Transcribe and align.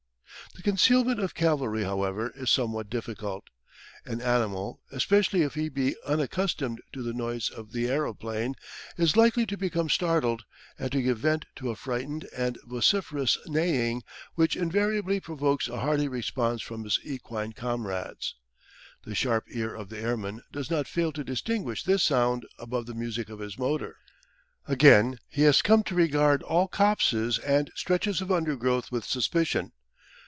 The 0.53 0.63
concealment 0.71 1.19
of 1.21 1.33
cavalry, 1.33 1.83
however, 1.83 2.31
is 2.35 2.51
somewhat 2.51 2.89
difficult. 2.89 3.45
An 4.05 4.21
animal, 4.21 4.79
especially 4.91 5.41
if 5.43 5.55
he 5.55 5.69
be 5.69 5.95
unaccustomed 6.05 6.81
to 6.93 7.01
the 7.01 7.13
noise 7.13 7.49
of 7.49 7.71
the 7.71 7.87
aeroplane, 7.87 8.53
is 8.97 9.15
likely 9.17 9.45
to 9.47 9.57
become 9.57 9.89
startled, 9.89 10.43
and 10.77 10.91
to 10.91 11.01
give 11.01 11.17
vent 11.19 11.45
to 11.55 11.69
a 11.71 11.75
frightened 11.75 12.27
and 12.37 12.59
vociferous 12.67 13.39
neighing 13.47 14.03
which 14.35 14.55
invariably 14.57 15.19
provokes 15.21 15.67
a 15.69 15.79
hearty 15.79 16.07
response 16.09 16.61
from 16.61 16.83
his 16.83 16.99
equine 17.03 17.53
comrades. 17.53 18.35
The 19.05 19.15
sharp 19.15 19.45
ear 19.51 19.73
of 19.73 19.87
the 19.89 19.99
airman 20.01 20.41
does 20.51 20.69
not 20.69 20.85
fail 20.87 21.11
to 21.13 21.23
distinguish 21.23 21.83
this 21.85 22.03
sound 22.03 22.45
above 22.59 22.85
the 22.87 22.93
music 22.93 23.29
of 23.29 23.39
his 23.39 23.57
motor. 23.57 23.95
Again, 24.67 25.17
he 25.29 25.43
has 25.43 25.61
come 25.63 25.81
to 25.83 25.95
regard 25.95 26.43
all 26.43 26.67
copses 26.67 27.39
and 27.39 27.71
stretches 27.73 28.19
of 28.21 28.31
undergrowth 28.33 28.91
with 28.91 29.05
suspicion. 29.05 29.71